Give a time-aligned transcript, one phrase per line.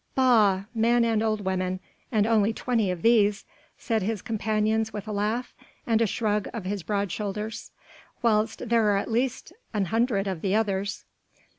[0.15, 0.63] "Bah!
[0.73, 1.79] women and old men,
[2.11, 3.45] and only twenty of these,"
[3.77, 5.53] said his companion with a laugh
[5.85, 7.69] and a shrug of his broad shoulders,
[8.23, 11.05] "whilst there are at least an hundred of the others."